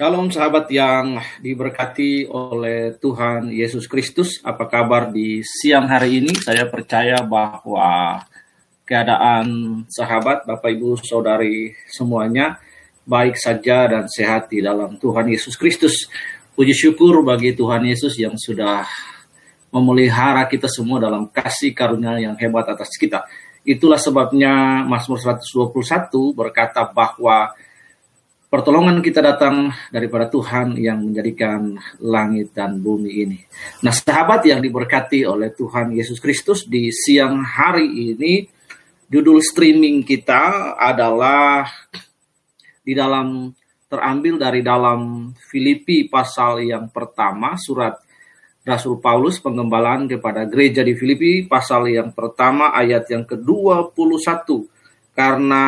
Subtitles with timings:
[0.00, 4.40] Shalom sahabat yang diberkati oleh Tuhan Yesus Kristus.
[4.40, 6.32] Apa kabar di siang hari ini?
[6.40, 8.16] Saya percaya bahwa
[8.88, 9.44] keadaan
[9.92, 12.56] sahabat, Bapak Ibu, Saudari semuanya
[13.04, 16.08] baik saja dan sehat di dalam Tuhan Yesus Kristus.
[16.56, 18.88] Puji syukur bagi Tuhan Yesus yang sudah
[19.68, 23.28] memelihara kita semua dalam kasih karunia yang hebat atas kita.
[23.68, 27.52] Itulah sebabnya Mazmur 121 berkata bahwa
[28.50, 33.38] pertolongan kita datang daripada Tuhan yang menjadikan langit dan bumi ini.
[33.86, 38.42] Nah, sahabat yang diberkati oleh Tuhan Yesus Kristus di siang hari ini,
[39.06, 41.62] judul streaming kita adalah
[42.82, 43.54] di dalam
[43.86, 47.98] terambil dari dalam Filipi pasal yang pertama surat
[48.62, 54.46] Rasul Paulus pengembalaan kepada gereja di Filipi pasal yang pertama ayat yang ke-21
[55.10, 55.64] karena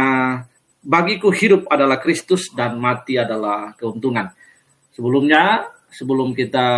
[0.83, 4.29] bagiku hidup adalah Kristus dan mati adalah keuntungan.
[4.93, 6.69] Sebelumnya, sebelum kita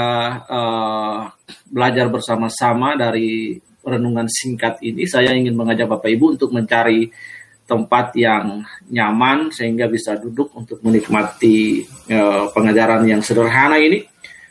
[0.44, 1.19] uh,
[1.66, 7.08] belajar bersama-sama dari renungan singkat ini, saya ingin mengajak Bapak Ibu untuk mencari
[7.64, 8.61] tempat yang
[8.92, 11.80] nyaman sehingga bisa duduk untuk menikmati
[12.12, 14.05] uh, pengajaran yang sederhana ini.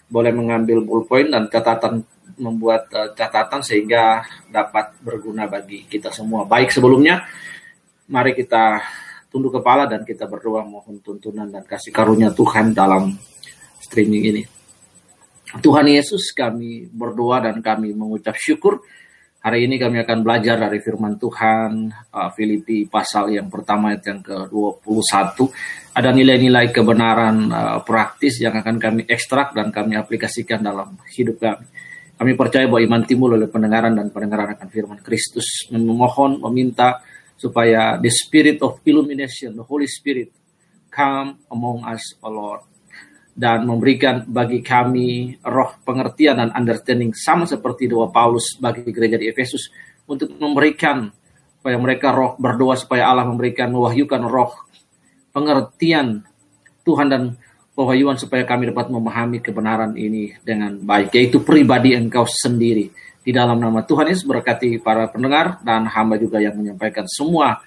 [0.09, 2.05] Boleh mengambil bullpoint dan catatan
[2.41, 6.49] membuat uh, catatan sehingga dapat berguna bagi kita semua.
[6.49, 7.21] Baik sebelumnya,
[8.09, 8.81] mari kita
[9.33, 13.17] tunduk kepala dan kita berdoa mohon tuntunan dan kasih karunia Tuhan dalam
[13.81, 14.43] streaming ini.
[15.57, 18.85] Tuhan Yesus kami berdoa dan kami mengucap syukur.
[19.43, 24.21] Hari ini kami akan belajar dari firman Tuhan uh, Filipi pasal yang pertama ayat yang
[24.23, 25.35] ke-21.
[25.99, 31.67] Ada nilai-nilai kebenaran uh, praktis yang akan kami ekstrak dan kami aplikasikan dalam hidup kami.
[32.13, 35.67] Kami percaya bahwa iman timbul oleh pendengaran dan pendengaran akan firman Kristus.
[35.75, 37.03] Memohon, meminta,
[37.43, 40.31] supaya the spirit of illumination, the Holy Spirit
[40.87, 42.63] come among us, O Lord,
[43.35, 49.27] dan memberikan bagi kami roh pengertian dan understanding sama seperti doa Paulus bagi gereja di
[49.27, 49.67] Efesus
[50.07, 51.11] untuk memberikan
[51.59, 54.53] supaya mereka roh berdoa supaya Allah memberikan mewahyukan roh
[55.33, 56.21] pengertian
[56.85, 57.23] Tuhan dan
[57.73, 63.55] pewahyuan supaya kami dapat memahami kebenaran ini dengan baik yaitu pribadi engkau sendiri di dalam
[63.55, 67.63] nama Tuhan Yesus berkati para pendengar dan hamba juga yang menyampaikan semua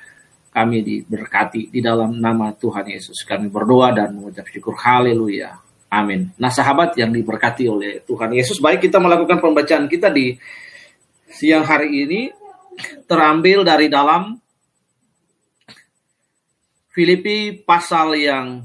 [0.52, 3.24] kami diberkati di dalam nama Tuhan Yesus.
[3.28, 5.56] Kami berdoa dan mengucap syukur haleluya.
[5.92, 6.32] Amin.
[6.36, 10.36] Nah sahabat yang diberkati oleh Tuhan Yesus, baik kita melakukan pembacaan kita di
[11.28, 12.20] siang hari ini
[13.08, 14.36] terambil dari dalam
[16.92, 18.64] Filipi pasal yang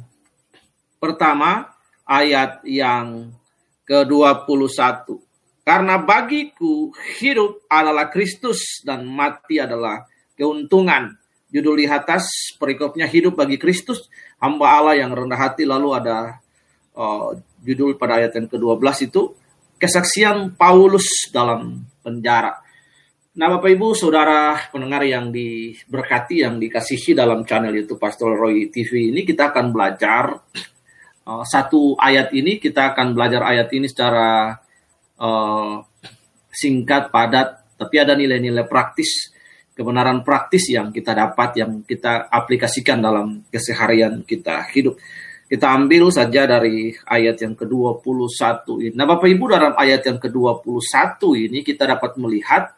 [0.96, 1.68] pertama
[2.08, 3.36] ayat yang
[3.84, 5.31] ke-21.
[5.62, 6.90] Karena bagiku
[7.22, 10.02] hidup adalah Kristus dan mati adalah
[10.34, 11.14] keuntungan.
[11.52, 14.08] Judul di atas perikopnya hidup bagi Kristus,
[14.40, 15.68] hamba Allah yang rendah hati.
[15.68, 16.40] Lalu ada
[16.98, 19.36] uh, judul pada ayat yang ke-12 itu
[19.78, 22.58] kesaksian Paulus dalam penjara.
[23.32, 29.08] Nah Bapak Ibu Saudara pendengar yang diberkati, yang dikasihi dalam channel itu Pastor Roy TV
[29.08, 30.36] ini kita akan belajar
[31.28, 34.60] uh, satu ayat ini, kita akan belajar ayat ini secara
[35.22, 35.86] uh,
[36.50, 39.30] singkat, padat, tapi ada nilai-nilai praktis,
[39.78, 44.98] kebenaran praktis yang kita dapat, yang kita aplikasikan dalam keseharian kita hidup.
[45.52, 48.96] Kita ambil saja dari ayat yang ke-21 ini.
[48.96, 51.20] Nah, Bapak Ibu dalam ayat yang ke-21
[51.52, 52.72] ini kita dapat melihat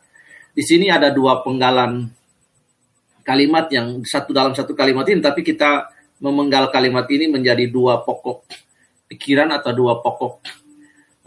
[0.54, 2.10] di sini ada dua penggalan
[3.22, 5.86] kalimat yang satu dalam satu kalimat ini, tapi kita
[6.18, 8.50] memenggal kalimat ini menjadi dua pokok
[9.06, 10.34] pikiran atau dua pokok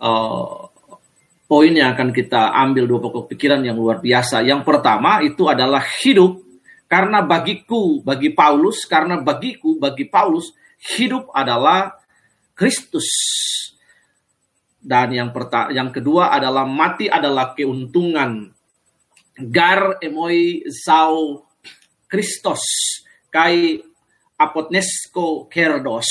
[0.03, 0.76] uh,
[1.47, 4.43] poin yang akan kita ambil dua pokok pikiran yang luar biasa.
[4.43, 6.43] Yang pertama itu adalah hidup
[6.87, 10.55] karena bagiku, bagi Paulus, karena bagiku, bagi Paulus,
[10.95, 11.99] hidup adalah
[12.55, 13.11] Kristus.
[14.79, 18.55] Dan yang perta yang kedua adalah mati adalah keuntungan.
[19.35, 21.43] Gar emoi sau
[22.07, 22.63] Kristos
[23.27, 23.83] kai
[24.39, 26.07] apotnesko kerdos.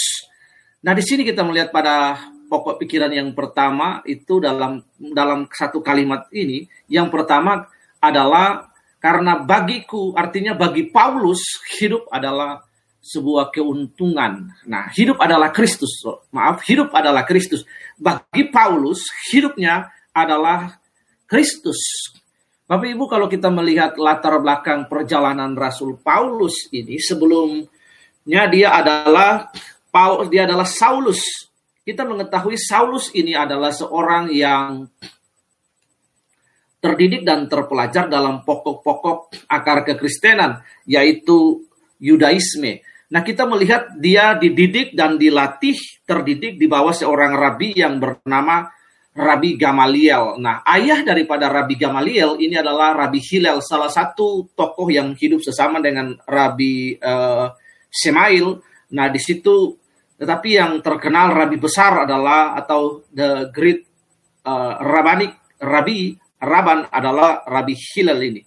[0.84, 2.20] Nah di sini kita melihat pada
[2.56, 7.68] pokok pikiran yang pertama itu dalam dalam satu kalimat ini yang pertama
[8.00, 8.72] adalah
[9.04, 11.44] karena bagiku artinya bagi Paulus
[11.76, 12.64] hidup adalah
[13.06, 14.50] sebuah keuntungan.
[14.66, 16.02] Nah, hidup adalah Kristus.
[16.34, 17.62] Maaf, hidup adalah Kristus.
[18.02, 20.82] Bagi Paulus, hidupnya adalah
[21.30, 21.78] Kristus.
[22.66, 29.54] Bapak Ibu, kalau kita melihat latar belakang perjalanan Rasul Paulus ini, sebelumnya dia adalah
[29.94, 31.22] Paulus, dia adalah Saulus
[31.86, 34.90] kita mengetahui Saulus ini adalah seorang yang
[36.82, 41.62] terdidik dan terpelajar dalam pokok-pokok akar kekristenan, yaitu
[42.02, 42.82] Yudaisme.
[43.14, 45.78] Nah, kita melihat dia dididik dan dilatih,
[46.10, 48.66] terdidik di bawah seorang rabi yang bernama
[49.16, 50.42] Rabi Gamaliel.
[50.42, 55.80] Nah, ayah daripada Rabi Gamaliel ini adalah Rabi Hillel, salah satu tokoh yang hidup sesama
[55.80, 57.48] dengan Rabi uh,
[57.88, 58.60] Semail.
[58.92, 59.85] Nah, di situ
[60.16, 63.84] tetapi yang terkenal Rabi besar adalah atau the great
[64.48, 68.42] uh, Rabanik Rabi Raban adalah Rabi Hillel ini.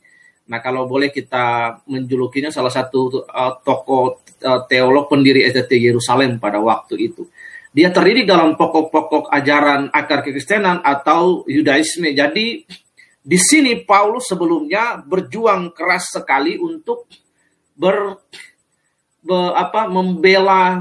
[0.49, 6.57] Nah, kalau boleh kita menjulukinya salah satu uh, tokoh uh, teolog pendiri SDT Yerusalem pada
[6.57, 7.29] waktu itu.
[7.69, 12.17] Dia terdidik dalam pokok-pokok ajaran akar kekristenan atau Yudaisme.
[12.17, 12.65] Jadi
[13.21, 17.05] di sini Paulus sebelumnya berjuang keras sekali untuk
[17.77, 18.17] ber,
[19.21, 20.81] ber apa membela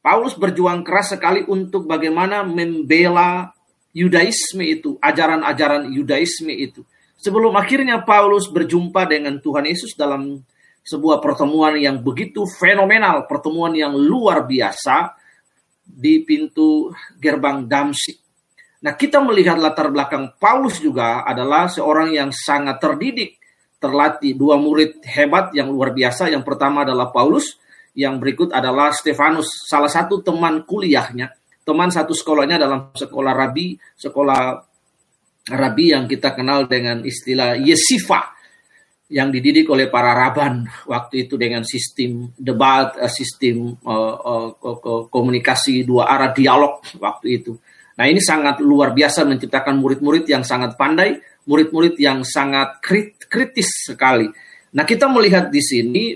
[0.00, 3.52] Paulus berjuang keras sekali untuk bagaimana membela
[3.92, 6.86] Yudaisme itu, ajaran-ajaran Yudaisme itu.
[7.20, 10.40] Sebelum akhirnya Paulus berjumpa dengan Tuhan Yesus dalam
[10.80, 15.12] sebuah pertemuan yang begitu fenomenal, pertemuan yang luar biasa
[15.84, 16.88] di pintu
[17.20, 18.16] gerbang Damsik.
[18.80, 23.36] Nah, kita melihat latar belakang Paulus juga adalah seorang yang sangat terdidik,
[23.76, 26.32] terlatih, dua murid hebat yang luar biasa.
[26.32, 27.60] Yang pertama adalah Paulus,
[27.94, 31.30] yang berikut adalah Stefanus, salah satu teman kuliahnya,
[31.66, 34.40] teman satu sekolahnya dalam sekolah rabi, sekolah
[35.50, 38.38] rabi yang kita kenal dengan istilah yesifa
[39.10, 45.82] yang dididik oleh para raban waktu itu dengan sistem debat, eh, sistem uh, uh, komunikasi
[45.82, 47.58] dua arah dialog waktu itu.
[47.98, 53.90] Nah ini sangat luar biasa menciptakan murid-murid yang sangat pandai, murid-murid yang sangat krit kritis
[53.90, 54.30] sekali.
[54.78, 56.14] Nah kita melihat di sini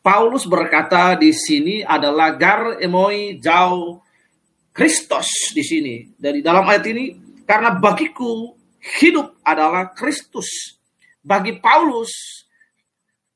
[0.00, 4.00] Paulus berkata di sini adalah gar emoi jauh
[4.72, 5.94] Kristus di sini.
[6.16, 7.04] Dari dalam ayat ini
[7.44, 10.80] karena bagiku hidup adalah Kristus.
[11.20, 12.08] Bagi Paulus,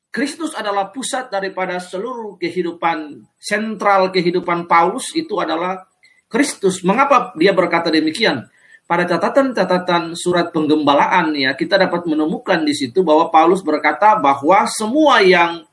[0.09, 5.85] Kristus adalah pusat daripada seluruh kehidupan sentral kehidupan Paulus itu adalah
[6.33, 6.81] Kristus.
[6.81, 8.49] Mengapa dia berkata demikian?
[8.85, 15.25] Pada catatan-catatan surat penggembalaan ya kita dapat menemukan di situ bahwa Paulus berkata bahwa semua
[15.25, 15.65] yang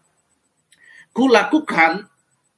[1.11, 2.11] kulakukan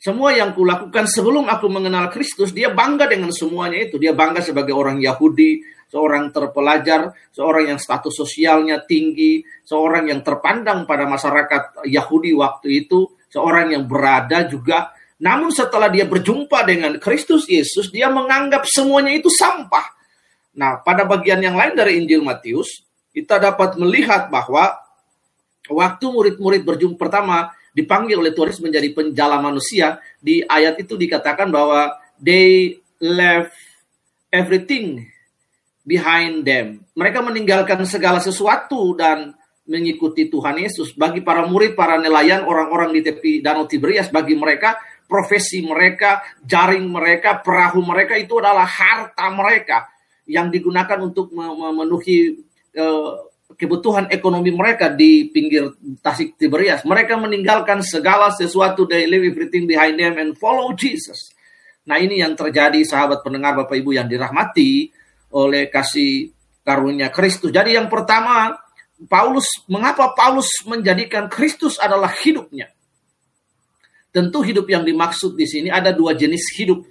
[0.04, 3.96] semua yang kulakukan sebelum aku mengenal Kristus, dia bangga dengan semuanya itu.
[3.96, 10.84] Dia bangga sebagai orang Yahudi, seorang terpelajar, seorang yang status sosialnya tinggi, seorang yang terpandang
[10.84, 14.92] pada masyarakat Yahudi waktu itu, seorang yang berada juga.
[15.24, 19.88] Namun setelah dia berjumpa dengan Kristus Yesus, dia menganggap semuanya itu sampah.
[20.60, 22.84] Nah, pada bagian yang lain dari Injil Matius,
[23.16, 24.84] kita dapat melihat bahwa
[25.72, 31.98] waktu murid-murid berjumpa pertama, dipanggil oleh Tuhan menjadi penjala manusia, di ayat itu dikatakan bahwa
[32.22, 33.54] they left
[34.30, 35.04] everything
[35.84, 36.86] behind them.
[36.96, 39.36] Mereka meninggalkan segala sesuatu dan
[39.68, 40.96] mengikuti Tuhan Yesus.
[40.96, 46.88] Bagi para murid, para nelayan, orang-orang di tepi Danau Tiberias, bagi mereka profesi mereka, jaring
[46.90, 49.86] mereka, perahu mereka itu adalah harta mereka
[50.26, 52.40] yang digunakan untuk memenuhi
[52.80, 56.84] uh, kebutuhan ekonomi mereka di pinggir Tasik Tiberias.
[56.84, 61.34] Mereka meninggalkan segala sesuatu, they leave everything behind them and follow Jesus.
[61.84, 64.88] Nah ini yang terjadi sahabat pendengar Bapak Ibu yang dirahmati
[65.36, 66.32] oleh kasih
[66.64, 67.52] karunia Kristus.
[67.52, 68.56] Jadi yang pertama,
[69.12, 72.72] Paulus, mengapa Paulus menjadikan Kristus adalah hidupnya?
[74.14, 76.86] Tentu hidup yang dimaksud di sini ada dua jenis hidup.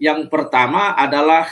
[0.00, 1.44] Yang pertama adalah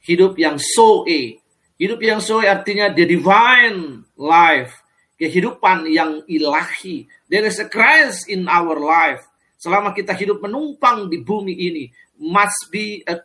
[0.00, 1.43] hidup yang soe,
[1.74, 4.70] Hidup yang sesuai artinya the divine life,
[5.18, 7.10] kehidupan yang ilahi.
[7.26, 9.26] There is a Christ in our life.
[9.58, 11.84] Selama kita hidup menumpang di bumi ini,
[12.20, 13.18] must be a,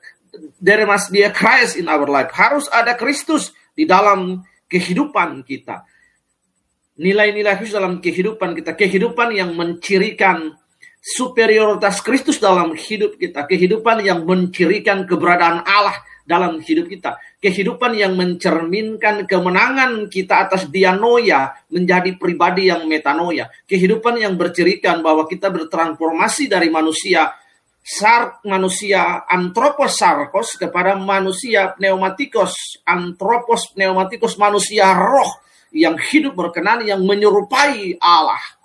[0.57, 2.33] there must be a Christ in our life.
[2.33, 5.85] Harus ada Kristus di dalam kehidupan kita.
[6.97, 10.57] Nilai-nilai Kristus dalam kehidupan kita, kehidupan yang mencirikan
[10.99, 15.95] superioritas Kristus dalam hidup kita, kehidupan yang mencirikan keberadaan Allah
[16.29, 17.17] dalam hidup kita.
[17.41, 23.49] Kehidupan yang mencerminkan kemenangan kita atas dianoia menjadi pribadi yang metanoia.
[23.65, 27.33] Kehidupan yang bercirikan bahwa kita bertransformasi dari manusia
[27.81, 35.41] sar manusia antropos sarkos kepada manusia pneumatikos antropos pneumatikos manusia roh
[35.73, 38.58] yang hidup berkenan yang menyerupai Allah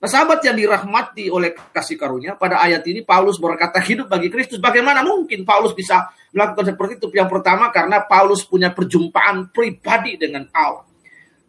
[0.00, 4.56] Nah, sahabat yang dirahmati oleh kasih karunia, pada ayat ini Paulus berkata hidup bagi Kristus.
[4.56, 7.12] Bagaimana mungkin Paulus bisa melakukan seperti itu?
[7.12, 10.88] Yang pertama karena Paulus punya perjumpaan pribadi dengan Allah.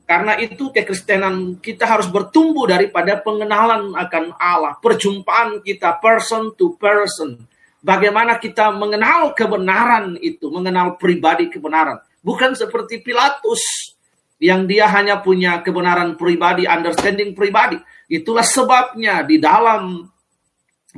[0.03, 4.75] Karena itu kekristenan kita harus bertumbuh daripada pengenalan akan Allah.
[4.84, 7.48] Perjumpaan kita person to person.
[7.79, 12.03] Bagaimana kita mengenal kebenaran itu, mengenal pribadi kebenaran.
[12.20, 13.96] Bukan seperti Pilatus
[14.43, 17.79] yang dia hanya punya kebenaran pribadi, understanding pribadi
[18.11, 20.03] Itulah sebabnya di dalam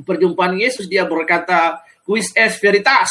[0.02, 3.10] perjumpaan Yesus dia berkata, "Quis es veritas?"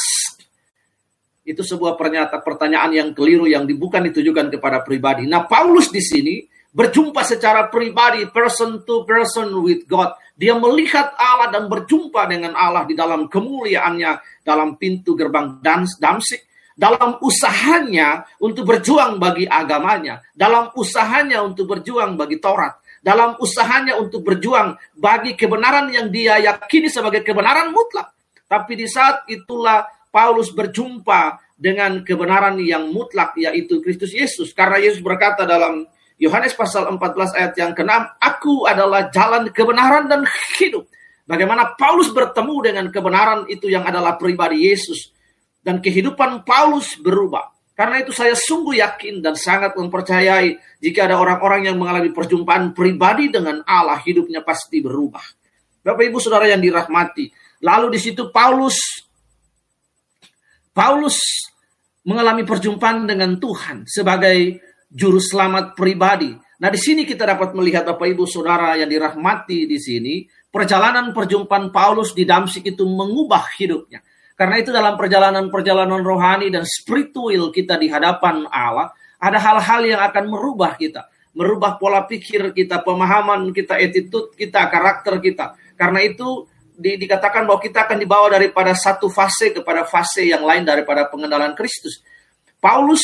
[1.48, 5.24] Itu sebuah pernyataan pertanyaan yang keliru yang bukan ditujukan kepada pribadi.
[5.24, 6.44] Nah, Paulus di sini
[6.76, 10.20] berjumpa secara pribadi, person to person with God.
[10.36, 16.44] Dia melihat Allah dan berjumpa dengan Allah di dalam kemuliaannya dalam pintu gerbang Damsik
[16.74, 24.24] dalam usahanya untuk berjuang bagi agamanya, dalam usahanya untuk berjuang bagi Taurat, dalam usahanya untuk
[24.24, 28.16] berjuang bagi kebenaran yang dia yakini sebagai kebenaran mutlak.
[28.48, 34.56] Tapi di saat itulah Paulus berjumpa dengan kebenaran yang mutlak yaitu Kristus Yesus.
[34.56, 35.84] Karena Yesus berkata dalam
[36.16, 37.92] Yohanes pasal 14 ayat yang ke-6,
[38.24, 40.24] Aku adalah jalan kebenaran dan
[40.56, 40.88] hidup.
[41.24, 45.12] Bagaimana Paulus bertemu dengan kebenaran itu yang adalah pribadi Yesus
[45.64, 47.53] dan kehidupan Paulus berubah.
[47.74, 53.34] Karena itu saya sungguh yakin dan sangat mempercayai jika ada orang-orang yang mengalami perjumpaan pribadi
[53.34, 55.26] dengan Allah, hidupnya pasti berubah.
[55.82, 57.34] Bapak Ibu Saudara yang dirahmati.
[57.66, 58.78] Lalu di situ Paulus
[60.74, 61.18] Paulus
[62.06, 64.62] mengalami perjumpaan dengan Tuhan sebagai
[64.94, 66.30] juru selamat pribadi.
[66.62, 71.74] Nah, di sini kita dapat melihat Bapak Ibu Saudara yang dirahmati di sini, perjalanan perjumpaan
[71.74, 74.00] Paulus di Damsik itu mengubah hidupnya.
[74.34, 78.90] Karena itu dalam perjalanan-perjalanan rohani dan spiritual kita di hadapan Allah,
[79.22, 81.06] ada hal-hal yang akan merubah kita.
[81.34, 85.58] Merubah pola pikir kita, pemahaman kita, attitude kita, karakter kita.
[85.78, 90.66] Karena itu di, dikatakan bahwa kita akan dibawa daripada satu fase kepada fase yang lain
[90.66, 92.02] daripada pengenalan Kristus.
[92.58, 93.02] Paulus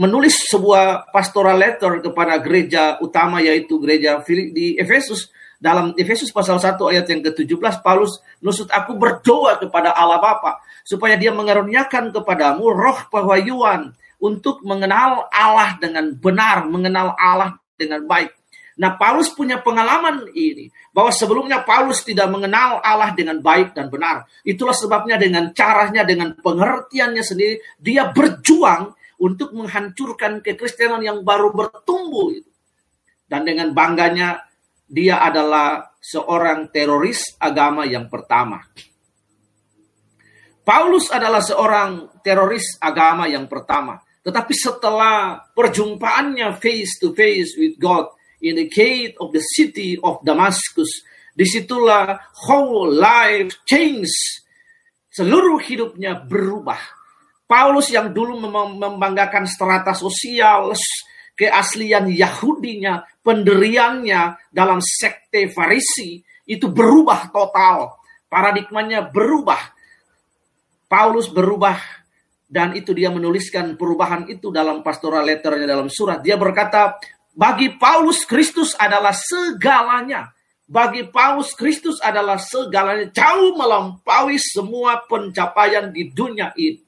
[0.00, 5.28] menulis sebuah pastoral letter kepada gereja utama yaitu gereja di Efesus
[5.60, 11.20] dalam Efesus pasal 1 ayat yang ke-17 Paulus nusut aku berdoa kepada Allah Bapa supaya
[11.20, 18.32] dia mengaruniakan kepadamu roh pewahyuan untuk mengenal Allah dengan benar, mengenal Allah dengan baik.
[18.80, 24.24] Nah, Paulus punya pengalaman ini bahwa sebelumnya Paulus tidak mengenal Allah dengan baik dan benar.
[24.40, 32.32] Itulah sebabnya dengan caranya, dengan pengertiannya sendiri, dia berjuang untuk menghancurkan kekristenan yang baru bertumbuh
[32.32, 32.48] itu.
[33.28, 34.49] Dan dengan bangganya
[34.90, 38.58] dia adalah seorang teroris agama yang pertama.
[40.66, 44.02] Paulus adalah seorang teroris agama yang pertama.
[44.20, 48.10] Tetapi setelah perjumpaannya face to face with God
[48.42, 52.18] in the gate of the city of Damascus, di situlah
[52.50, 54.10] whole life change.
[55.10, 56.78] Seluruh hidupnya berubah.
[57.48, 58.38] Paulus yang dulu
[58.78, 60.70] membanggakan strata sosial,
[61.40, 67.96] keaslian Yahudinya, penderiannya dalam sekte Farisi itu berubah total.
[68.28, 69.72] Paradigmanya berubah.
[70.84, 71.80] Paulus berubah
[72.50, 76.18] dan itu dia menuliskan perubahan itu dalam pastoral letternya dalam surat.
[76.20, 76.98] Dia berkata,
[77.30, 80.34] bagi Paulus Kristus adalah segalanya.
[80.70, 86.82] Bagi Paulus Kristus adalah segalanya jauh melampaui semua pencapaian di dunia ini.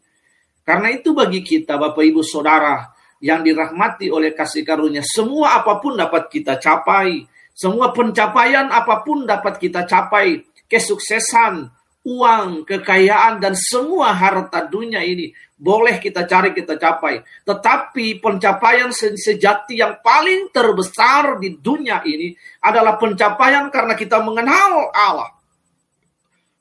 [0.63, 2.92] Karena itu bagi kita Bapak Ibu Saudara,
[3.23, 5.01] yang dirahmati oleh kasih karunia.
[5.07, 7.23] Semua apa pun dapat kita capai.
[7.55, 10.43] Semua pencapaian apa pun dapat kita capai.
[10.67, 11.71] Kesuksesan,
[12.03, 17.23] uang, kekayaan, dan semua harta dunia ini boleh kita cari, kita capai.
[17.47, 22.35] Tetapi pencapaian sejati yang paling terbesar di dunia ini
[22.67, 25.31] adalah pencapaian karena kita mengenal Allah.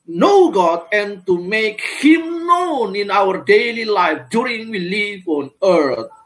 [0.06, 5.50] Know God and to make Him known in our daily life during we live on
[5.58, 6.21] earth.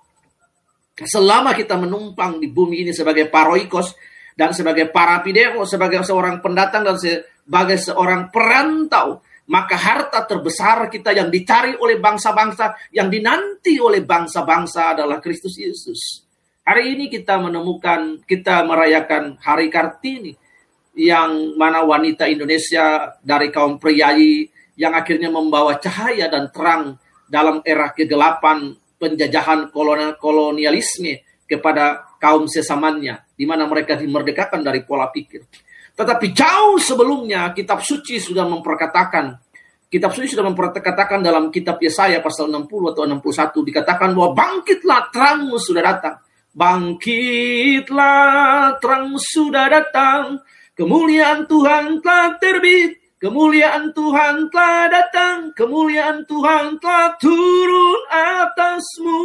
[0.96, 3.92] Selama kita menumpang di bumi ini sebagai paroikos
[4.32, 9.20] dan sebagai parapideo, sebagai seorang pendatang dan sebagai seorang perantau,
[9.52, 16.24] maka harta terbesar kita yang dicari oleh bangsa-bangsa, yang dinanti oleh bangsa-bangsa adalah Kristus Yesus.
[16.64, 20.34] Hari ini kita menemukan, kita merayakan Hari Kartini,
[20.96, 24.48] yang mana wanita Indonesia dari kaum priayi
[24.80, 26.96] yang akhirnya membawa cahaya dan terang
[27.28, 29.70] dalam era kegelapan penjajahan
[30.18, 35.46] kolonialisme kepada kaum sesamanya, di mana mereka dimerdekakan dari pola pikir.
[35.96, 39.38] Tetapi jauh sebelumnya kitab suci sudah memperkatakan,
[39.88, 45.56] kitab suci sudah memperkatakan dalam kitab Yesaya pasal 60 atau 61 dikatakan bahwa bangkitlah terangmu
[45.56, 46.16] sudah datang.
[46.56, 48.20] Bangkitlah
[48.80, 50.40] terangmu sudah datang.
[50.76, 59.24] Kemuliaan Tuhan telah terbit Kemuliaan Tuhan telah datang, kemuliaan Tuhan telah turun atasmu.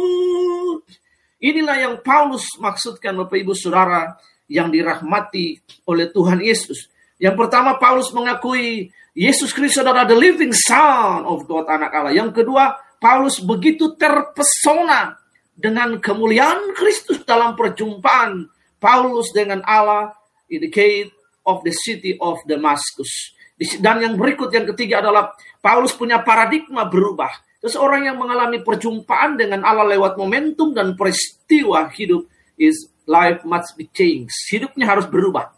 [1.36, 4.16] Inilah yang Paulus maksudkan Bapak Ibu Saudara
[4.48, 6.88] yang dirahmati oleh Tuhan Yesus.
[7.20, 12.16] Yang pertama Paulus mengakui Yesus Kristus adalah the living son of God anak Allah.
[12.16, 15.20] Yang kedua Paulus begitu terpesona
[15.52, 18.48] dengan kemuliaan Kristus dalam perjumpaan
[18.80, 20.16] Paulus dengan Allah
[20.48, 21.12] in the gate
[21.44, 23.36] of the city of Damascus.
[23.80, 27.30] Dan yang berikut yang ketiga adalah Paulus punya paradigma berubah.
[27.62, 32.26] Seseorang yang mengalami perjumpaan dengan Allah lewat momentum dan peristiwa hidup
[32.58, 34.34] is life must be changed.
[34.50, 35.54] Hidupnya harus berubah.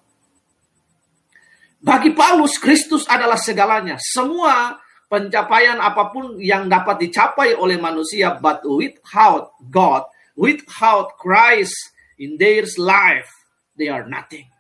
[1.85, 4.01] Bagi Paulus, Kristus adalah segalanya.
[4.01, 11.77] Semua pencapaian apa pun yang dapat dicapai oleh manusia, but without God, without Christ
[12.17, 13.29] in their life,
[13.77, 14.54] they are nothing.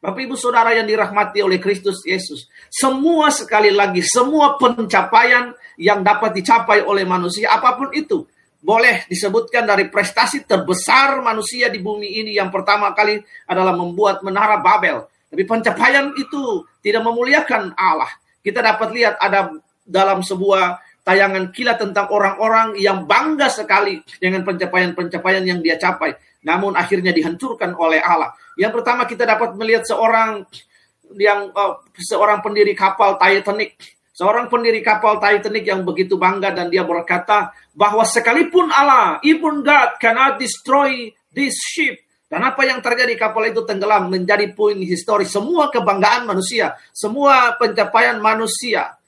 [0.00, 6.40] Bapak Ibu Saudara yang dirahmati oleh Kristus Yesus, semua sekali lagi semua pencapaian yang dapat
[6.40, 8.24] dicapai oleh manusia apa pun itu
[8.64, 14.56] boleh disebutkan dari prestasi terbesar manusia di bumi ini yang pertama kali adalah membuat menara
[14.64, 15.04] Babel.
[15.28, 18.08] Tapi pencapaian itu tidak memuliakan Allah.
[18.40, 19.52] Kita dapat lihat ada
[19.84, 26.76] dalam sebuah tayangan kilat tentang orang-orang yang bangga sekali dengan pencapaian-pencapaian yang dia capai namun
[26.76, 28.32] akhirnya dihancurkan oleh Allah.
[28.56, 30.44] Yang pertama kita dapat melihat seorang
[31.16, 33.76] yang uh, seorang pendiri kapal Titanic,
[34.14, 39.98] seorang pendiri kapal Titanic yang begitu bangga dan dia berkata bahwa sekalipun Allah, even God
[39.98, 41.98] cannot destroy this ship.
[42.30, 48.22] Dan apa yang terjadi kapal itu tenggelam menjadi poin historis semua kebanggaan manusia, semua pencapaian
[48.22, 48.99] manusia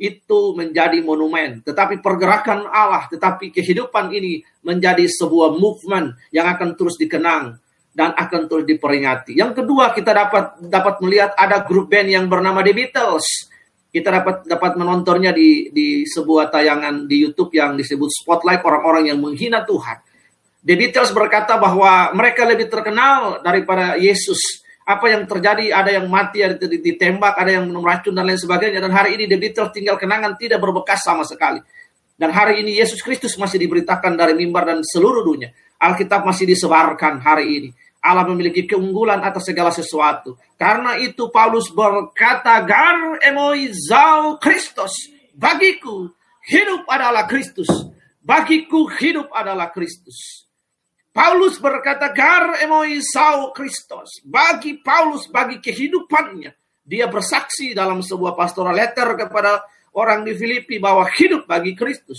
[0.00, 6.96] itu menjadi monumen, tetapi pergerakan Allah, tetapi kehidupan ini menjadi sebuah movement yang akan terus
[6.96, 7.60] dikenang
[7.92, 9.36] dan akan terus diperingati.
[9.36, 13.52] Yang kedua, kita dapat dapat melihat ada grup band yang bernama The Beatles.
[13.92, 19.20] Kita dapat dapat menontonnya di di sebuah tayangan di YouTube yang disebut Spotlight orang-orang yang
[19.20, 20.00] menghina Tuhan.
[20.64, 26.42] The Beatles berkata bahwa mereka lebih terkenal daripada Yesus apa yang terjadi, ada yang mati,
[26.42, 28.82] ada yang ditembak, ada yang minum racun dan lain sebagainya.
[28.82, 31.62] Dan hari ini The Beatles tinggal kenangan tidak berbekas sama sekali.
[32.18, 35.54] Dan hari ini Yesus Kristus masih diberitakan dari mimbar dan seluruh dunia.
[35.78, 37.70] Alkitab masih disebarkan hari ini.
[38.02, 40.34] Allah memiliki keunggulan atas segala sesuatu.
[40.58, 44.92] Karena itu Paulus berkata, Gar emoi zau Kristus.
[45.38, 46.10] Bagiku
[46.44, 47.70] hidup adalah Kristus.
[48.20, 50.49] Bagiku hidup adalah Kristus.
[51.10, 54.22] Paulus berkata, Gar emoi sau Kristus.
[54.22, 56.54] Bagi Paulus, bagi kehidupannya.
[56.86, 59.62] Dia bersaksi dalam sebuah pastoral letter kepada
[59.94, 62.18] orang di Filipi bahwa hidup bagi Kristus.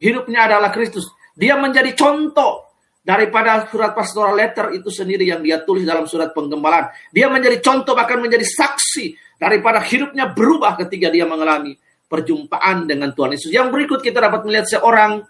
[0.00, 1.08] Hidupnya adalah Kristus.
[1.36, 2.72] Dia menjadi contoh
[3.04, 6.88] daripada surat pastoral letter itu sendiri yang dia tulis dalam surat penggembalaan.
[7.12, 11.76] Dia menjadi contoh bahkan menjadi saksi daripada hidupnya berubah ketika dia mengalami
[12.08, 13.52] perjumpaan dengan Tuhan Yesus.
[13.52, 15.20] Yang berikut kita dapat melihat seorang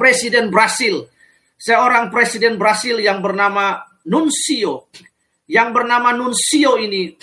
[0.00, 1.04] presiden Brasil
[1.62, 4.90] seorang presiden Brasil yang bernama Nuncio.
[5.46, 7.14] Yang bernama Nuncio ini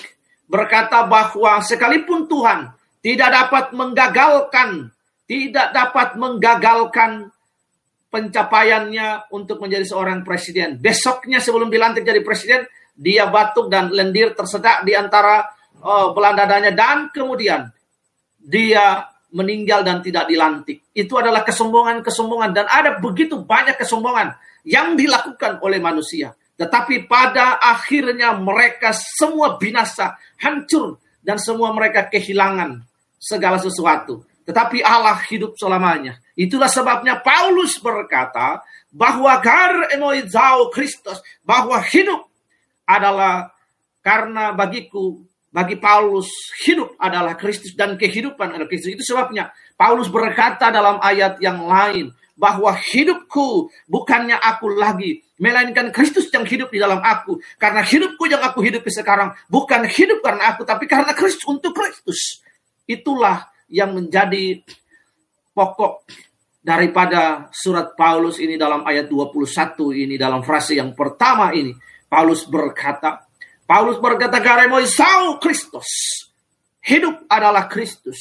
[0.47, 2.71] berkata bahwa sekalipun Tuhan
[3.03, 4.87] tidak dapat menggagalkan,
[5.27, 7.27] tidak dapat menggagalkan
[8.07, 10.79] pencapaiannya untuk menjadi seorang presiden.
[10.79, 12.63] Besoknya sebelum dilantik jadi presiden,
[12.95, 15.45] dia batuk dan lendir tersedak di antara
[15.83, 17.69] uh, belang dadanya dan kemudian
[18.39, 20.89] dia meninggal dan tidak dilantik.
[20.93, 24.33] Itu adalah kesombongan-kesombongan dan ada begitu banyak kesombongan
[24.65, 26.33] yang dilakukan oleh manusia.
[26.59, 32.83] Tetapi pada akhirnya mereka semua binasa, hancur dan semua mereka kehilangan
[33.15, 34.27] segala sesuatu.
[34.43, 36.17] Tetapi Allah hidup selamanya.
[36.33, 42.25] Itulah sebabnya Paulus berkata bahwa gar emoizao Kristus, bahwa hidup
[42.89, 43.53] adalah
[44.01, 46.29] karena bagiku bagi Paulus
[46.61, 48.93] hidup adalah Kristus dan kehidupan adalah Kristus.
[48.93, 56.31] Itu sebabnya Paulus berkata dalam ayat yang lain bahwa hidupku bukannya aku lagi, melainkan Kristus
[56.31, 57.41] yang hidup di dalam aku.
[57.59, 62.39] Karena hidupku yang aku hidupi sekarang bukan hidup karena aku, tapi karena Kristus untuk Kristus.
[62.87, 64.63] Itulah yang menjadi
[65.51, 66.07] pokok
[66.63, 69.75] daripada surat Paulus ini dalam ayat 21
[70.07, 71.75] ini dalam frase yang pertama ini.
[72.09, 73.28] Paulus berkata,
[73.69, 74.41] Paulus berkata
[74.89, 75.85] sau Kristus.
[76.81, 78.17] Hidup adalah Kristus.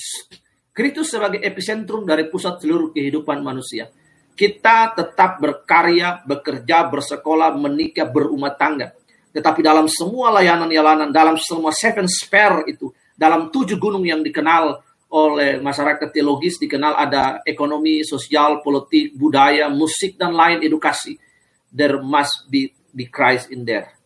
[0.76, 3.88] Kristus sebagai epicentrum dari pusat seluruh kehidupan manusia.
[4.37, 8.92] Kita tetap berkarya, bekerja, bersekolah, menikah, berumah tangga.
[9.32, 15.64] Tetapi dalam semua layanan-layanan, dalam semua seven spare itu, dalam tujuh gunung yang dikenal oleh
[15.64, 21.16] masyarakat teologis, dikenal ada ekonomi, sosial, politik, budaya, musik, dan lain edukasi.
[21.72, 23.97] There must be, be Christ in there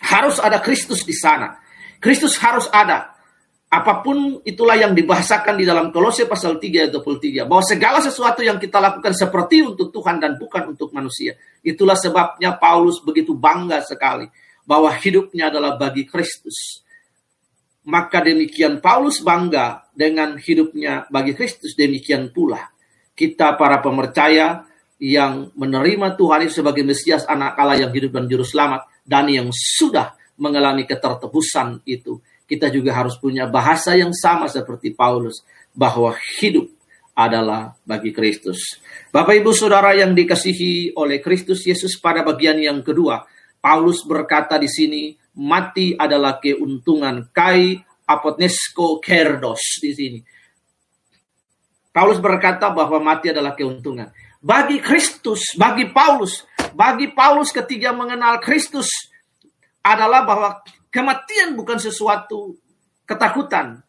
[0.00, 1.56] harus ada Kristus di sana.
[2.00, 3.16] Kristus harus ada.
[3.66, 7.50] Apa pun itulah yang dibahasakan di dalam Kolose pasal 3 ayat 23.
[7.50, 11.34] Bahwa segala sesuatu yang kita lakukan seperti untuk Tuhan dan bukan untuk manusia.
[11.66, 14.30] Itulah sebabnya Paulus begitu bangga sekali.
[14.62, 16.86] Bahwa hidupnya adalah bagi Kristus.
[17.86, 21.74] Maka demikian Paulus bangga dengan hidupnya bagi Kristus.
[21.74, 22.70] Demikian pula
[23.18, 24.62] kita para pemercaya
[24.96, 29.48] yang menerima Tuhan itu sebagai Mesias anak Allah yang hidup dan juru selamat dan yang
[29.54, 36.66] sudah mengalami ketertebusan itu, kita juga harus punya bahasa yang sama seperti Paulus bahwa hidup
[37.16, 38.78] adalah bagi Kristus.
[39.08, 43.24] Bapak Ibu Saudara yang dikasihi oleh Kristus Yesus pada bagian yang kedua,
[43.58, 47.74] Paulus berkata di sini, mati adalah keuntungan kai
[48.06, 50.20] apotnesko kerdos di sini.
[51.90, 54.12] Paulus berkata bahwa mati adalah keuntungan.
[54.38, 58.88] Bagi Kristus, bagi Paulus, bagi Paulus ketika mengenal Kristus
[59.84, 62.56] adalah bahwa kematian bukan sesuatu
[63.06, 63.86] ketakutan,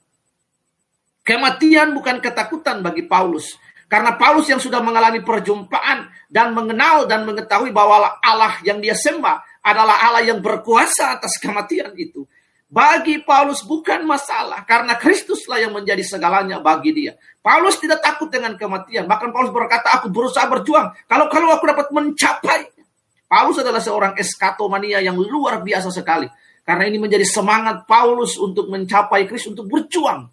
[1.27, 3.59] Kematian bukan ketakutan bagi Paulus.
[3.91, 9.59] Karena Paulus yang sudah mengalami perjumpaan dan mengenal dan mengetahui bahwa Allah yang dia sembah
[9.59, 12.23] adalah Allah yang berkuasa atas kematian itu.
[12.67, 17.15] Bagi Paulus bukan masalah karena Kristuslah yang menjadi segalanya bagi dia.
[17.39, 19.07] Paulus tidak takut dengan kematian.
[19.07, 20.91] Bahkan Paulus berkata, aku berusaha berjuang.
[21.07, 22.67] Kalau kalau aku dapat mencapai.
[23.27, 26.27] Paulus adalah seorang eskatomania yang luar biasa sekali.
[26.67, 30.27] Karena ini menjadi semangat Paulus untuk mencapai Kristus, untuk berjuang.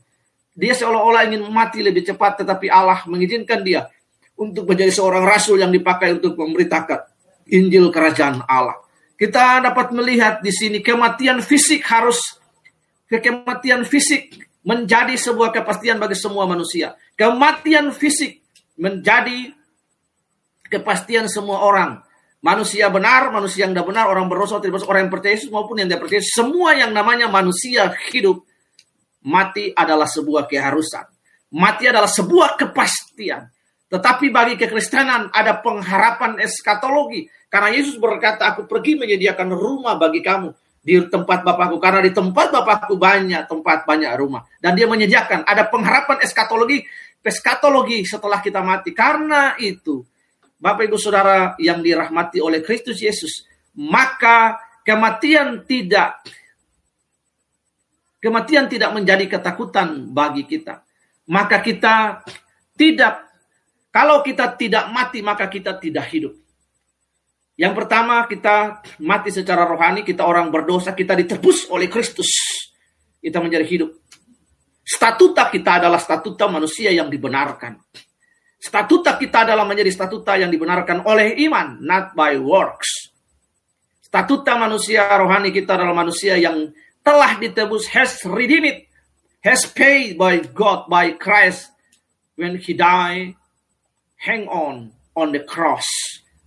[0.54, 3.90] Dia seolah-olah ingin mati lebih cepat, tetapi Allah mengizinkan dia
[4.38, 7.06] untuk menjadi seorang rasul yang dipakai untuk memberitakan
[7.50, 8.83] Injil Kerajaan Allah.
[9.14, 12.18] Kita dapat melihat di sini kematian fisik harus
[13.07, 14.35] kematian fisik
[14.66, 16.98] menjadi sebuah kepastian bagi semua manusia.
[17.14, 18.42] Kematian fisik
[18.74, 19.55] menjadi
[20.66, 22.03] kepastian semua orang.
[22.44, 25.81] Manusia benar, manusia yang tidak benar, orang berdosa, tidak berdosa, orang yang percaya Yesus maupun
[25.81, 26.22] yang tidak percaya.
[26.27, 28.44] Semua yang namanya manusia hidup
[29.24, 31.09] mati adalah sebuah keharusan.
[31.55, 33.48] Mati adalah sebuah kepastian.
[33.94, 37.30] Tetapi bagi kekristenan ada pengharapan eskatologi.
[37.46, 40.50] Karena Yesus berkata, aku pergi menyediakan rumah bagi kamu
[40.83, 41.78] di tempat Bapakku.
[41.78, 44.42] Karena di tempat Bapakku banyak tempat, banyak rumah.
[44.59, 46.83] Dan dia menyediakan, ada pengharapan eskatologi,
[47.22, 48.90] eskatologi setelah kita mati.
[48.90, 50.02] Karena itu,
[50.59, 53.46] Bapak Ibu Saudara yang dirahmati oleh Kristus Yesus,
[53.78, 56.18] maka kematian tidak
[58.24, 60.80] Kematian tidak menjadi ketakutan bagi kita.
[61.28, 62.24] Maka kita
[62.72, 63.23] tidak,
[63.94, 66.35] kalau kita tidak mati, maka kita tidak hidup.
[67.54, 72.26] Yang pertama, kita mati secara rohani, kita orang berdosa, kita ditebus oleh Kristus.
[73.22, 73.94] Kita menjadi hidup.
[74.83, 77.78] Statuta kita adalah statuta manusia yang dibenarkan.
[78.59, 83.14] Statuta kita adalah menjadi statuta yang dibenarkan oleh iman, not by works.
[84.02, 86.74] Statuta manusia rohani kita adalah manusia yang
[87.07, 88.90] telah ditebus, has redeemed,
[89.46, 91.70] has paid by God, by Christ
[92.35, 93.38] when he died,
[94.24, 95.87] hang on on the cross,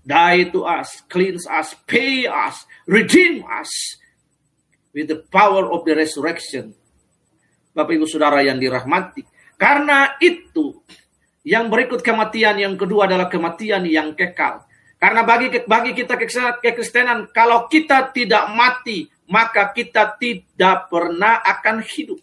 [0.02, 3.72] die to us, cleanse us, pay us, redeem us
[4.92, 6.74] with the power of the resurrection.
[7.78, 9.22] Bapak Ibu Saudara yang dirahmati.
[9.54, 10.82] Karena itu,
[11.46, 14.66] yang berikut kematian yang kedua adalah kematian yang kekal.
[14.98, 16.18] Karena bagi bagi kita
[16.58, 22.18] kekristenan, kalau kita tidak mati maka kita tidak pernah akan hidup.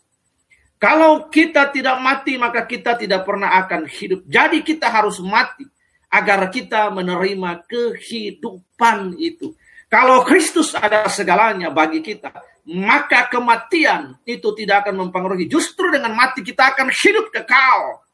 [0.85, 4.21] Kalau kita tidak mati, maka kita tidak pernah akan hidup.
[4.29, 5.65] Jadi kita harus mati
[6.13, 9.57] agar kita menerima kehidupan itu.
[9.89, 12.37] Kalau Kristus ada segalanya bagi kita,
[12.69, 15.49] maka kematian itu tidak akan mempengaruhi.
[15.49, 18.05] Justru dengan mati kita akan hidup kekal.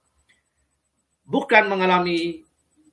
[1.26, 2.46] Bukan mengalami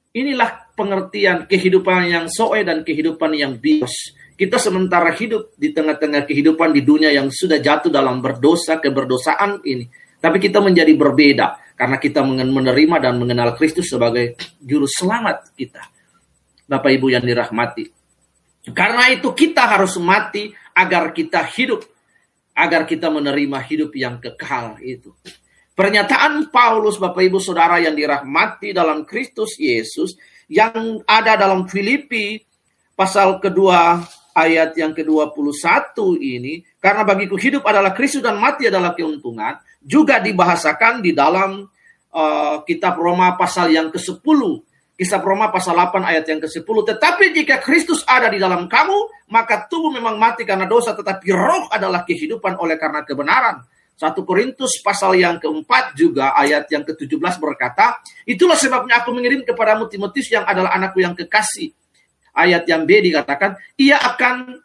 [0.09, 3.93] inilah pengertian kehidupan yang soe dan kehidupan yang bios
[4.37, 9.89] kita sementara hidup di tengah-tengah kehidupan di dunia yang sudah jatuh dalam berdosa, keberdosaan ini.
[10.21, 15.81] Tapi kita menjadi berbeda karena kita menerima dan mengenal Kristus sebagai juru selamat kita.
[16.69, 17.89] Bapak Ibu yang dirahmati.
[18.77, 21.81] Karena itu kita harus mati agar kita hidup.
[22.57, 25.13] Agar kita menerima hidup yang kekal itu.
[25.77, 30.17] Pernyataan Paulus Bapak Ibu Saudara yang dirahmati dalam Kristus Yesus
[30.49, 32.41] yang ada dalam Filipi
[32.97, 34.01] pasal kedua
[34.37, 41.01] ayat yang ke-21 ini, karena bagiku hidup adalah Kristus dan mati adalah keuntungan, juga dibahasakan
[41.01, 41.65] di dalam
[42.13, 44.41] uh, kitab Roma pasal yang ke-10.
[44.97, 46.61] Kisah Roma pasal 8 ayat yang ke-10.
[46.65, 51.69] Tetapi jika Kristus ada di dalam kamu, maka tubuh memang mati karena dosa, tetapi roh
[51.73, 53.61] adalah kehidupan oleh karena kebenaran.
[53.97, 57.97] 1 Korintus pasal yang keempat juga ayat yang ke-17 berkata,
[58.29, 61.73] Itulah sebabnya aku mengirim kepadamu Timotius yang adalah anakku yang kekasih
[62.37, 64.61] ayat yang B dikatakan, ia akan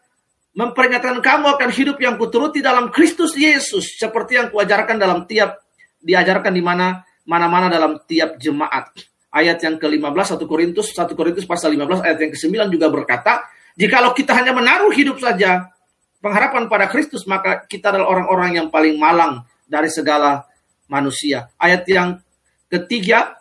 [0.53, 5.65] memperingatkan kamu akan hidup yang kuturuti dalam Kristus Yesus seperti yang kuajarkan dalam tiap
[6.05, 8.93] diajarkan di mana mana-mana dalam tiap jemaat.
[9.33, 13.33] Ayat yang ke-15 1 Korintus 1 Korintus pasal 15 ayat yang ke-9 juga berkata,
[13.81, 15.73] jikalau kita hanya menaruh hidup saja
[16.21, 20.45] pengharapan pada Kristus maka kita adalah orang-orang yang paling malang dari segala
[20.85, 21.49] manusia.
[21.57, 22.21] Ayat yang
[22.69, 23.41] ketiga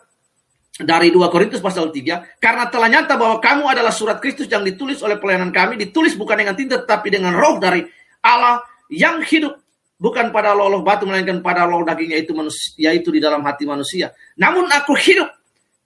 [0.72, 5.04] dari 2 Korintus pasal 3, karena telah nyata bahwa kamu adalah surat Kristus yang ditulis
[5.04, 7.84] oleh pelayanan kami, ditulis bukan dengan tinta tetapi dengan roh dari
[8.24, 9.60] Allah yang hidup.
[10.02, 14.10] bukan pada loloh batu melainkan pada loloh daging yaitu manusia, yaitu di dalam hati manusia.
[14.34, 15.30] Namun aku hidup.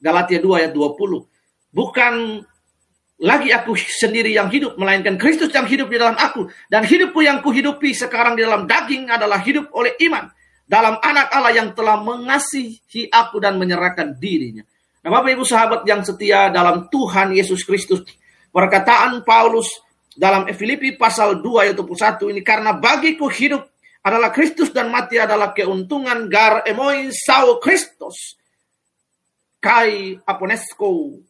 [0.01, 1.29] Galatia 2 ayat 20.
[1.69, 2.41] Bukan
[3.21, 6.49] lagi aku sendiri yang hidup, melainkan Kristus yang hidup di dalam aku.
[6.73, 10.33] Dan hidupku yang kuhidupi sekarang di dalam daging adalah hidup oleh iman.
[10.65, 14.65] Dalam anak Allah yang telah mengasihi aku dan menyerahkan dirinya.
[15.07, 18.03] Nah Bapak Ibu sahabat yang setia dalam Tuhan Yesus Kristus.
[18.51, 19.71] Perkataan Paulus
[20.19, 22.43] dalam Filipi pasal 2 ayat 21 ini.
[22.43, 23.71] Karena bagiku hidup
[24.03, 28.35] adalah Kristus dan mati adalah keuntungan gar emoin sau Kristus.
[29.63, 31.23] Kai aponesko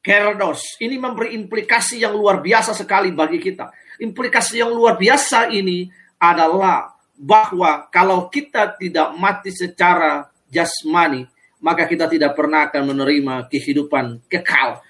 [0.00, 0.80] kerdos.
[0.80, 3.68] Ini memberi implikasi yang luar biasa sekali bagi kita.
[4.00, 11.28] Implikasi yang luar biasa ini adalah bahwa kalau kita tidak mati secara jasmani,
[11.60, 14.80] maka kita tidak pernah akan menerima kehidupan kekal.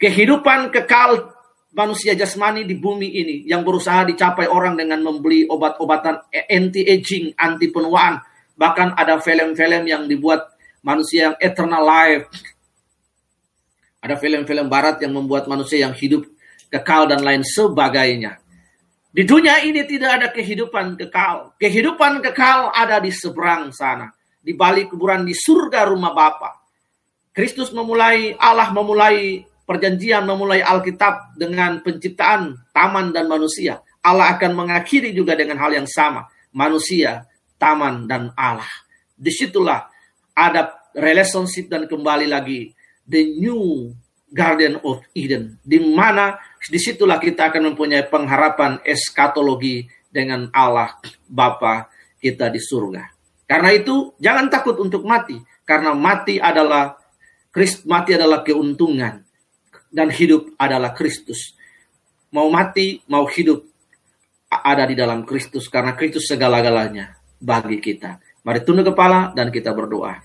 [0.00, 1.32] Kehidupan kekal
[1.74, 7.68] manusia jasmani di bumi ini yang berusaha dicapai orang dengan membeli obat-obatan anti aging, anti
[7.68, 8.22] penuaan.
[8.54, 10.54] Bahkan ada film-film yang dibuat
[10.86, 12.30] manusia yang eternal life.
[13.98, 16.28] Ada film-film barat yang membuat manusia yang hidup
[16.70, 18.38] kekal dan lain sebagainya.
[19.14, 21.54] Di dunia ini tidak ada kehidupan kekal.
[21.58, 24.10] Kehidupan kekal ada di seberang sana.
[24.44, 26.60] Di balik kuburan di surga rumah Bapa.
[27.32, 33.80] Kristus memulai, Allah memulai perjanjian memulai Alkitab dengan penciptaan taman dan manusia.
[34.04, 36.28] Allah akan mengakhiri juga dengan hal yang sama.
[36.52, 37.24] Manusia,
[37.56, 38.68] taman, dan Allah.
[39.16, 39.88] Di situlah
[40.36, 42.70] ada relationship dan kembali lagi
[43.08, 43.90] the new
[44.34, 45.56] Garden of Eden.
[45.64, 50.98] Di mana di situlah kita akan mempunyai pengharapan eskatologi dengan Allah
[51.30, 53.13] Bapa kita di surga.
[53.44, 55.36] Karena itu jangan takut untuk mati.
[55.64, 56.96] Karena mati adalah
[57.86, 59.22] mati adalah keuntungan
[59.94, 61.54] dan hidup adalah Kristus.
[62.34, 63.62] Mau mati, mau hidup
[64.50, 68.18] ada di dalam Kristus karena Kristus segala-galanya bagi kita.
[68.44, 70.20] Mari tunduk kepala dan kita berdoa.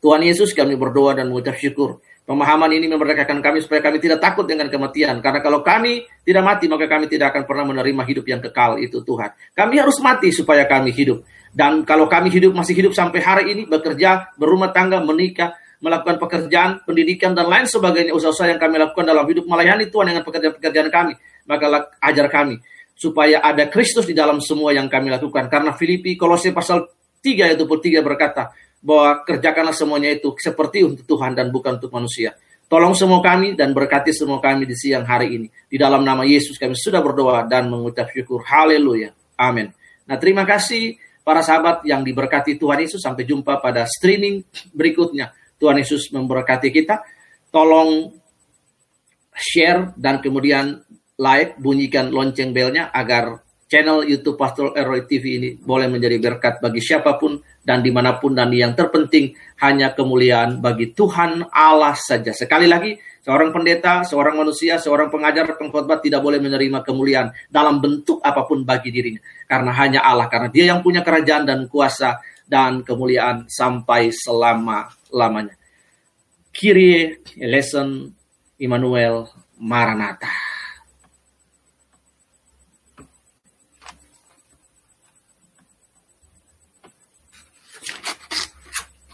[0.00, 2.02] Tuhan Yesus kami berdoa dan mengucap syukur.
[2.26, 5.22] Pemahaman ini memerdekakan kami supaya kami tidak takut dengan kematian.
[5.22, 8.98] Karena kalau kami tidak mati, maka kami tidak akan pernah menerima hidup yang kekal itu
[9.06, 9.30] Tuhan.
[9.54, 11.22] Kami harus mati supaya kami hidup.
[11.56, 16.84] Dan kalau kami hidup masih hidup sampai hari ini, bekerja, berumah tangga, menikah, melakukan pekerjaan,
[16.84, 21.16] pendidikan, dan lain sebagainya usaha-usaha yang kami lakukan dalam hidup melayani Tuhan dengan pekerjaan-pekerjaan kami.
[21.48, 22.60] Maka ajar kami
[22.92, 25.48] supaya ada Kristus di dalam semua yang kami lakukan.
[25.48, 26.92] Karena Filipi Kolose pasal
[27.24, 28.52] 3 ayat 23 berkata
[28.84, 32.36] bahwa kerjakanlah semuanya itu seperti untuk Tuhan dan bukan untuk manusia.
[32.66, 35.46] Tolong semua kami dan berkati semua kami di siang hari ini.
[35.70, 38.42] Di dalam nama Yesus kami sudah berdoa dan mengucap syukur.
[38.42, 39.14] Haleluya.
[39.38, 39.70] Amin.
[40.06, 43.02] Nah terima kasih para sahabat yang diberkati Tuhan Yesus.
[43.02, 45.34] Sampai jumpa pada streaming berikutnya.
[45.58, 47.02] Tuhan Yesus memberkati kita.
[47.50, 48.14] Tolong
[49.34, 50.86] share dan kemudian
[51.18, 56.78] like, bunyikan lonceng belnya agar channel YouTube Pastor Eroy TV ini boleh menjadi berkat bagi
[56.78, 62.30] siapa pun dan di mana pun dan yang terpenting hanya kemuliaan bagi Tuhan Allah saja.
[62.30, 62.94] Sekali lagi,
[63.26, 68.62] seorang pendeta, seorang manusia, seorang pengajar, pengkhotbah tidak boleh menerima kemuliaan dalam bentuk apa pun
[68.62, 69.18] bagi dirinya.
[69.50, 75.58] Karena hanya Allah, karena dia yang punya kerajaan dan kuasa dan kemuliaan sampai selama-lamanya.
[76.54, 78.14] Kyrie eleison
[78.62, 79.26] Immanuel
[79.58, 80.45] Maranatha.